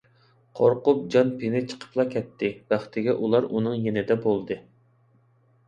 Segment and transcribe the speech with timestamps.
[0.59, 4.61] قورقۇپ جان- پېنى چىقىپلا كەتتى، بەختىگە ئۇلار ئۇنىڭ يېنىدا بولدى.